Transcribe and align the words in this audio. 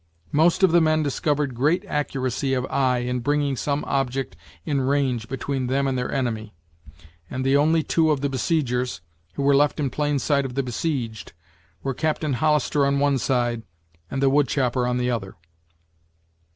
Most 0.31 0.63
of 0.63 0.71
the 0.71 0.81
men 0.81 1.03
discovered 1.03 1.53
great 1.53 1.85
accuracy 1.85 2.55
of 2.55 2.65
eye 2.71 3.05
in 3.07 3.19
bringing 3.19 3.55
some 3.55 3.85
object 3.85 4.35
in 4.65 4.81
range 4.81 5.27
between 5.27 5.67
them 5.67 5.85
and 5.85 5.95
their 5.95 6.11
enemy, 6.11 6.55
and 7.29 7.45
the 7.45 7.55
only 7.55 7.83
two 7.83 8.09
of 8.09 8.21
the 8.21 8.27
besiegers, 8.27 9.01
who 9.35 9.43
were 9.43 9.55
left 9.55 9.79
in 9.79 9.91
plain 9.91 10.17
sight 10.17 10.43
of 10.43 10.55
the 10.55 10.63
besieged, 10.63 11.33
were 11.83 11.93
Captain 11.93 12.33
Hollister 12.33 12.83
on 12.83 12.97
one 12.97 13.19
side, 13.19 13.61
and 14.09 14.23
the 14.23 14.29
wood 14.31 14.47
chopper 14.47 14.87
on 14.87 14.97
the 14.97 15.11
other. 15.11 15.35